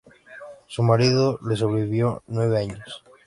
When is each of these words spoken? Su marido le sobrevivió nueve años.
Su 0.65 0.81
marido 0.81 1.37
le 1.47 1.55
sobrevivió 1.55 2.23
nueve 2.25 2.57
años. 2.57 3.03